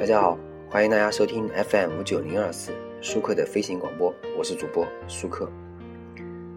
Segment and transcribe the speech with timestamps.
[0.00, 0.38] 大家好，
[0.70, 2.72] 欢迎大家收听 FM 五九零二四
[3.02, 5.46] 舒克的飞行广播，我是主播舒克。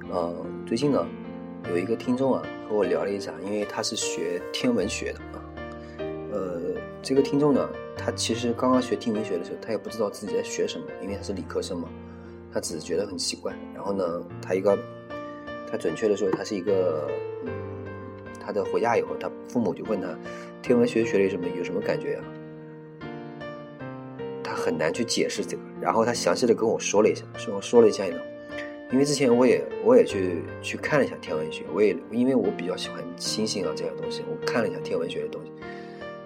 [0.09, 0.33] 呃，
[0.65, 1.05] 最近呢，
[1.69, 5.43] 有一个听众啊和我聊了一下，因为他是学天文学的啊。
[6.31, 11.89] 呃，这个听众呢，他其实刚刚学天文学的时候，他也不知道自己在学什么，因为他是理科生嘛，
[12.49, 13.53] 他只是觉得很奇怪。
[13.75, 14.79] 然后呢，他一个，
[15.69, 17.11] 他准确的说，他是一个，
[18.39, 20.17] 他的回家以后，他父母就问他，
[20.61, 22.21] 天文学学了什么，有什么感觉呀？
[24.63, 28.17] 很难去解释这个，然后他详细的跟我说了一下，说说了一下呢，
[28.93, 35.51] 因为之前我也我也去去看了一下天文学，我也因为我比较喜欢星星啊这样东西，我看了一下天文学的东西，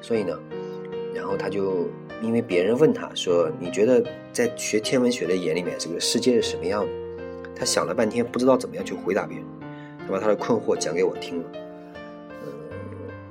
[0.02, 0.40] 所以呢，
[1.16, 1.90] 然后他就
[2.22, 6.92] 因为别人问他说，你觉得在学天文学的眼里面，这个世界是什么样的？
[7.56, 9.46] 他想了半天，不知道怎么样去回答别人，
[10.06, 11.52] 他把他的困惑讲给我听了，
[12.44, 12.50] 嗯，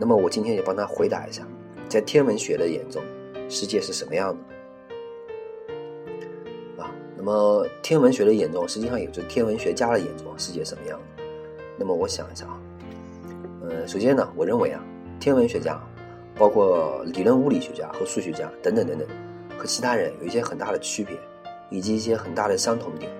[0.00, 1.46] 那么我今天也帮他回答一下，
[1.88, 3.00] 在天文学的眼中，
[3.48, 4.55] 世界是什么样的？
[7.26, 11.24] 那么天文学的眼中，实际上也就是天文学家的眼中，世界什么样的？
[11.76, 12.56] 那么我想一下啊，
[13.62, 14.80] 呃，首先呢，我认为啊，
[15.18, 15.76] 天文学家，
[16.36, 19.08] 包括理论物理学家和数学家等等等等，
[19.58, 21.16] 和其他人有一些很大的区别，
[21.68, 23.10] 以及一些很大的相同点。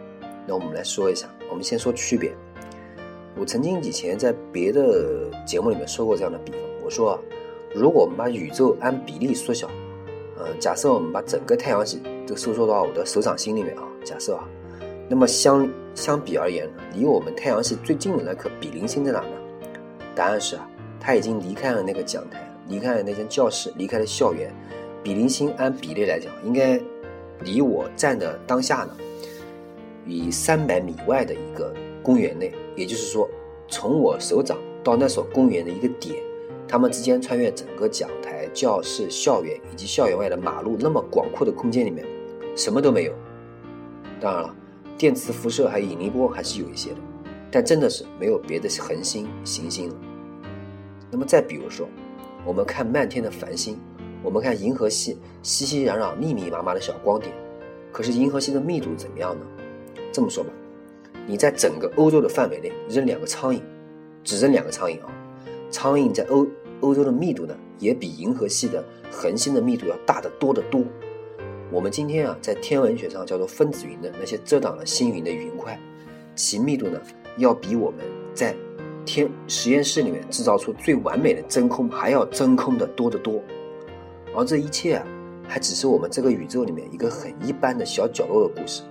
[0.47, 2.33] 那我们来说一下，我们先说区别。
[3.37, 7.19] 我曾经以前在别的节目里面说过这样的比方，我说啊，
[7.75, 9.69] 如果我们把宇宙按比例缩小，
[10.39, 13.83] 呃，假设我们把整个太阳系都收缩到我的手掌心里面啊。
[14.07, 14.49] 假设啊，
[15.09, 19.37] 那么相相比而言呢，离我们太阳系最近的那颗比邻星在哪呢？
[20.15, 20.67] 答案是啊，
[21.01, 24.55] 它已经离开了那个讲台，离开了那间教室，离开了校园。
[25.03, 26.81] 比邻星按比例来讲，应该
[27.41, 28.97] 离我站的当下呢，
[30.07, 32.53] 以三百米外的一个公园内。
[32.77, 33.29] 也就是说，
[33.69, 36.17] 从我手掌到那所公园的一个点，
[36.69, 42.07] 它们之间穿越整个讲台、教室、校园以及校园外的马路那么广阔的空间里面，
[42.57, 43.13] 什么都没有。
[44.21, 44.55] 当然了，
[44.97, 46.97] 电磁辐射还有引力波还是有一些的，
[47.51, 49.95] 但真的是没有别的恒星行星了。
[51.11, 51.87] 那么再比如说，
[52.45, 53.79] 我们看漫天的繁星，
[54.23, 57.33] 我们看银河系熙熙攘攘、密密麻麻的小光点，
[57.93, 59.47] 可是银河系的密度怎么样呢？
[60.13, 60.51] 这么说吧，
[61.27, 63.61] 你在整个欧洲的范围内扔两个苍蝇，
[64.25, 65.13] 只扔两个苍蝇啊，
[65.71, 66.47] 苍蝇在欧
[66.81, 70.83] 欧洲的密度呢，也比银河系的恒星的密度要大得多得多。
[71.73, 75.79] 我们今天啊，在天文学上叫做分子云的那些遮挡了星云的云块，
[76.37, 77.01] 其密度呢，
[77.39, 78.55] 要比我们在
[79.05, 83.43] 天实验室里面制造出最完美的真空还要真空的多得多。
[84.33, 85.07] 而这一切啊，
[85.49, 88.83] 还只是我们这个宇宙里面一个很一般的小角落的故事。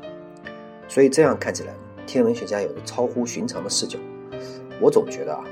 [0.89, 1.73] 所以这样看起来，
[2.05, 3.97] 天文学家有着超乎寻常的视角。
[4.81, 5.45] 我总觉得啊，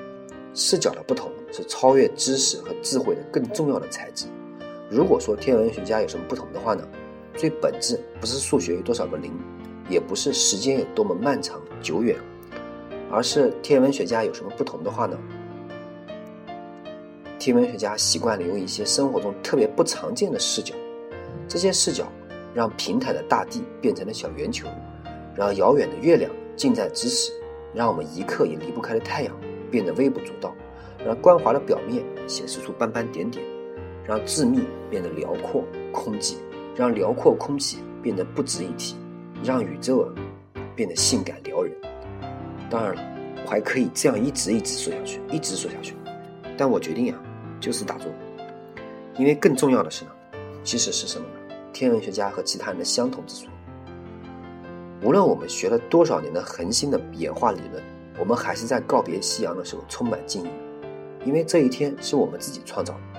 [0.54, 4.26] 视角的不同是超越知识和智慧的更重要的材质。
[4.90, 6.86] 如果说天文学家有什么不同的话呢？
[7.36, 9.32] 最本质不是数学有多少个零，
[9.90, 12.16] 也不是时间有多么漫长久远，
[13.12, 15.18] 而是天文学家有什么不同的话呢？
[17.40, 20.74] 天文学家习惯了用一些生活中特别不常见的视角，
[21.48, 22.10] 这些视角
[22.54, 24.68] 让平坦的大地变成了小圆球，
[25.36, 27.34] 让遥远的月亮近在咫尺，
[27.74, 29.36] 让我们一刻也离不开的太阳
[29.70, 30.56] 变得微不足道，
[31.06, 33.44] 让光滑的表面显示出斑斑点点，
[34.06, 36.36] 让致密变得辽阔空寂。
[36.76, 38.96] 让辽阔空气变得不值一提，
[39.44, 40.14] 让宇宙啊
[40.76, 41.72] 变得性感撩人。
[42.70, 43.02] 当然了，
[43.46, 45.96] 我还可以这样一直一直说下去，一直说下去。
[46.58, 47.20] 但我决定啊，
[47.60, 48.06] 就是打住。
[49.18, 50.12] 因为更重要的是呢，
[50.64, 51.56] 其实是什么呢？
[51.72, 53.52] 天文学家和其他人的相同之处。
[55.04, 57.84] 无论我们学了多少年的恒星的演化理论，
[58.18, 60.48] 我们还是在告别夕阳的时候充满敬意，
[61.26, 63.13] 因为这一天是我们自己创造的。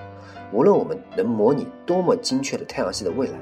[0.51, 3.37] 无论我们能模拟多么精确的太阳系的未来，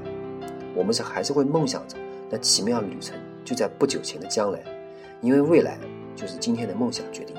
[0.74, 1.96] 我们是还是会梦想着
[2.30, 3.16] 那奇妙的旅程
[3.46, 4.60] 就在不久前的将来，
[5.22, 5.78] 因为未来
[6.16, 7.36] 就是今天的梦想决定。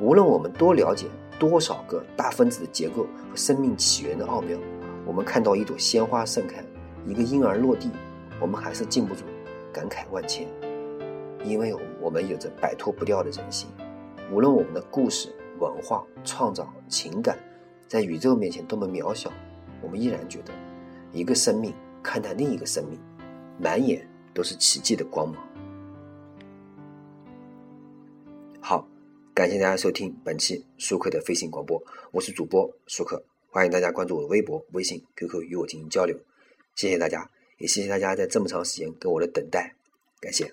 [0.00, 1.06] 无论我们多了解
[1.38, 4.58] 多少个大分子的结构和生命起源的奥妙，
[5.06, 6.62] 我们看到一朵鲜花盛开，
[7.06, 7.90] 一个婴儿落地，
[8.40, 9.22] 我们还是禁不住
[9.72, 10.46] 感慨万千，
[11.44, 13.68] 因为我们有着摆脱不掉的人性。
[14.30, 17.38] 无论我们的故事、文化、创造、情感。
[17.88, 19.32] 在宇宙面前多么渺小，
[19.80, 20.52] 我们依然觉得，
[21.12, 21.72] 一个生命
[22.02, 22.98] 看待另一个生命，
[23.60, 25.40] 满眼都是奇迹的光芒。
[28.60, 28.88] 好，
[29.32, 31.80] 感谢大家收听本期舒克的飞行广播，
[32.10, 36.18] 我是主播舒克，欢迎大家关注我的微博、微信、QQ 与我进行交流，
[36.74, 39.72] 谢谢大家，也谢谢大家在这么长时间跟我的等待，
[40.20, 40.52] 感谢。